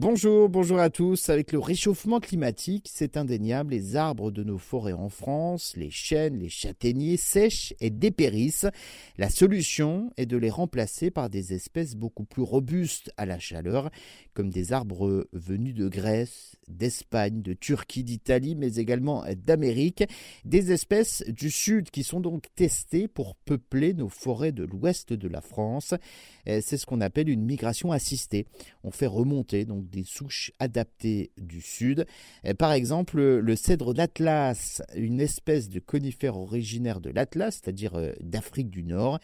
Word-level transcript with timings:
Bonjour, 0.00 0.48
bonjour 0.48 0.78
à 0.78 0.90
tous. 0.90 1.28
Avec 1.28 1.50
le 1.50 1.58
réchauffement 1.58 2.20
climatique, 2.20 2.88
c'est 2.88 3.16
indéniable, 3.16 3.72
les 3.72 3.96
arbres 3.96 4.30
de 4.30 4.44
nos 4.44 4.56
forêts 4.56 4.92
en 4.92 5.08
France, 5.08 5.74
les 5.76 5.90
chênes, 5.90 6.38
les 6.38 6.48
châtaigniers 6.48 7.16
sèchent 7.16 7.74
et 7.80 7.90
dépérissent. 7.90 8.68
La 9.16 9.28
solution 9.28 10.12
est 10.16 10.26
de 10.26 10.36
les 10.36 10.50
remplacer 10.50 11.10
par 11.10 11.30
des 11.30 11.52
espèces 11.52 11.96
beaucoup 11.96 12.24
plus 12.24 12.42
robustes 12.42 13.10
à 13.16 13.26
la 13.26 13.40
chaleur, 13.40 13.90
comme 14.34 14.50
des 14.50 14.72
arbres 14.72 15.26
venus 15.32 15.74
de 15.74 15.88
Grèce, 15.88 16.54
d'Espagne, 16.68 17.42
de 17.42 17.54
Turquie, 17.54 18.04
d'Italie, 18.04 18.54
mais 18.54 18.76
également 18.76 19.24
d'Amérique. 19.44 20.04
Des 20.44 20.70
espèces 20.70 21.24
du 21.26 21.50
sud 21.50 21.90
qui 21.90 22.04
sont 22.04 22.20
donc 22.20 22.44
testées 22.54 23.08
pour 23.08 23.34
peupler 23.34 23.94
nos 23.94 24.08
forêts 24.08 24.52
de 24.52 24.62
l'ouest 24.62 25.12
de 25.12 25.26
la 25.26 25.40
France. 25.40 25.92
C'est 26.46 26.76
ce 26.76 26.86
qu'on 26.86 27.00
appelle 27.00 27.28
une 27.28 27.42
migration 27.42 27.90
assistée. 27.90 28.46
On 28.84 28.92
fait 28.92 29.08
remonter 29.08 29.64
donc 29.64 29.87
des 29.90 30.04
souches 30.04 30.52
adaptées 30.58 31.30
du 31.36 31.60
sud. 31.60 32.06
Par 32.58 32.72
exemple, 32.72 33.20
le 33.20 33.56
cèdre 33.56 33.94
d'Atlas, 33.94 34.82
une 34.94 35.20
espèce 35.20 35.68
de 35.68 35.80
conifère 35.80 36.36
originaire 36.36 37.00
de 37.00 37.10
l'Atlas, 37.10 37.60
c'est-à-dire 37.62 37.94
euh, 37.94 38.12
d'Afrique 38.20 38.70
du 38.70 38.82
Nord. 38.82 39.18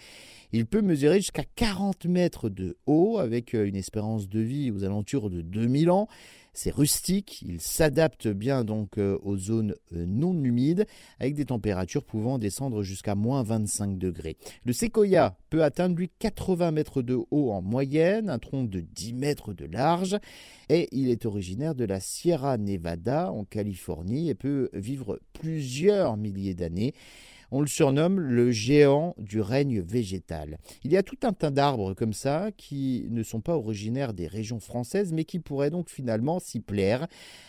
Il 0.53 0.67
peut 0.67 0.83
mesurer 0.83 1.19
jusqu'à 1.19 1.45
40 1.57 2.07
mètres 2.07 2.49
de 2.49 2.77
haut 2.87 3.19
avec 3.19 3.55
euh, 3.55 3.67
une 3.67 3.77
espérance 3.77 4.29
de 4.29 4.41
vie 4.41 4.71
aux 4.71 4.85
alentours 4.85 5.31
de 5.31 5.41
2000 5.41 5.91
ans. 5.91 6.09
C'est 6.55 6.73
rustique, 6.73 7.43
il 7.43 7.61
s'adapte 7.61 8.29
bien 8.29 8.63
donc 8.63 8.99
euh, 8.99 9.19
aux 9.25 9.37
zones 9.37 9.75
non 9.91 10.33
humides 10.33 10.87
avec 11.19 11.35
des 11.35 11.47
températures 11.47 12.05
pouvant 12.05 12.39
descendre 12.39 12.85
jusqu'à 12.85 13.17
moins 13.17 13.43
25 13.43 13.99
degrés. 13.99 14.37
Le 14.65 14.73
séquoia 14.73 15.37
peut 15.51 15.65
atteindre 15.65 15.97
lui 15.97 16.11
80 16.21 16.71
mètres 16.71 17.03
de 17.03 17.19
haut 17.33 17.51
en 17.51 17.61
moyenne, 17.61 18.31
un 18.31 18.39
tronc 18.39 18.65
de 18.65 18.79
10 18.79 19.15
mètres 19.15 19.53
de 19.53 19.67
large 19.67 20.17
et 20.69 20.89
il 20.93 21.11
est 21.11 21.27
originaire 21.27 21.75
de 21.75 21.85
la 21.85 21.99
Sierra 21.99 22.57
Nevada 22.57 23.33
en 23.33 23.45
Californie 23.45 24.29
et 24.29 24.35
peut 24.37 24.71
vivre 24.73 25.19
plusieurs 25.33 26.17
milliers 26.17 26.55
d'années. 26.55 26.95
On 27.51 27.61
le 27.61 27.67
surnomme 27.67 28.19
le 28.21 28.51
géant 28.51 29.15
du 29.19 29.41
règne 29.41 29.81
végétal. 29.81 30.59
Il 30.83 30.93
y 30.93 30.97
a 30.97 31.03
tout 31.03 31.19
un 31.23 31.33
tas 31.33 31.51
d'arbres 31.51 31.95
comme 31.95 32.13
ça 32.13 32.51
qui 32.57 33.07
ne 33.11 33.23
sont 33.23 33.41
pas 33.41 33.57
originaires 33.57 34.15
des 34.15 34.27
régions 34.27 34.61
françaises 34.61 35.13
mais 35.13 35.25
qui 35.25 35.39
pourraient 35.39 35.71
donc 35.71 35.91
finalement 35.91 36.39
s'y 36.41 36.61
plaire 36.61 37.07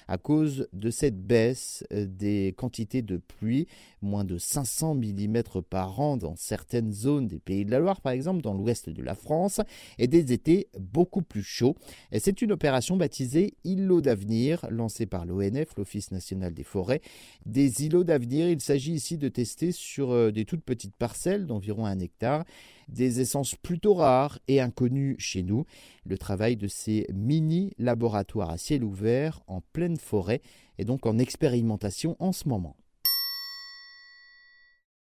à 0.08 0.18
cause 0.18 0.68
de 0.74 0.90
cette 0.90 1.20
baisse 1.20 1.84
euh, 1.92 2.06
des 2.06 2.54
quantités 2.58 3.02
de 3.02 3.18
pluie, 3.18 3.68
moins 4.02 4.24
de 4.24 4.38
500 4.38 4.96
mm 4.96 5.44
par 5.70 6.00
an 6.00 6.18
dans 6.18 6.36
certaines 6.36 6.92
zones 6.92 7.28
des 7.28 7.40
pays 7.40 7.66
de 7.66 7.72
la 7.72 7.80
Loire 7.80 8.02
par 8.02 8.14
exemple, 8.14 8.42
dans 8.42 8.54
l'ouest 8.54 8.90
de 8.90 9.02
la 9.02 9.16
France, 9.16 9.62
et 9.98 10.08
des 10.08 10.32
étés 10.34 10.68
beaucoup 10.80 11.22
plus 11.22 11.44
chauds. 11.44 11.76
c'est 12.12 12.42
une 12.42 12.52
opération 12.52 12.98
baptisée 12.98 13.56
Îlots 13.64 14.02
d'avenir, 14.02 14.66
lancée 14.70 15.06
par 15.06 15.26
l'ONF, 15.26 15.76
l'Office 15.78 16.12
national 16.12 16.54
des 16.54 16.64
forêts. 16.64 17.02
Des 17.46 17.86
îlots 17.86 18.04
d'avenir, 18.04 18.50
il 18.50 18.62
s'agit 18.62 18.94
ici 18.94 19.18
de 19.18 19.30
tester 19.30 19.72
sur 19.86 20.12
euh, 20.12 20.32
des 20.32 20.46
toutes 20.46 20.64
petites 20.64 20.96
parcelles 20.96 21.46
d'environ 21.46 21.86
un 21.86 22.00
hectare, 22.00 22.44
des 22.90 23.22
essences 23.22 23.56
plutôt 23.56 23.94
rares 23.94 24.40
et 24.48 24.60
inconnues 24.60 25.16
chez 25.20 25.44
nous. 25.44 25.66
Le 26.06 26.18
travail 26.18 26.58
de 26.58 26.68
ces 26.68 27.08
mini-laboratoires 27.14 28.50
à 28.50 28.58
ciel 28.58 28.84
ouvert 28.84 29.42
en 29.48 29.62
pleine 29.62 29.98
forêt 29.98 30.42
est 30.78 30.86
donc 30.86 31.06
en 31.06 31.18
expérimentation 31.18 32.16
en 32.20 32.32
ce 32.32 32.50
moment. 32.50 32.76